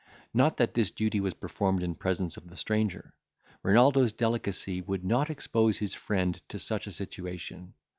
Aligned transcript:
Not 0.33 0.57
that 0.57 0.73
this 0.73 0.89
duty 0.89 1.19
was 1.19 1.35
performed 1.35 1.83
in 1.83 1.93
presence 1.93 2.35
of 2.35 2.47
the 2.47 2.57
stranger—Renaldo's 2.57 4.13
delicacy 4.13 4.81
would 4.81 5.05
not 5.05 5.29
expose 5.29 5.77
his 5.77 5.93
friend 5.93 6.41
to 6.49 6.57
such 6.57 6.87
a 6.87 6.91
situation. 6.91 7.75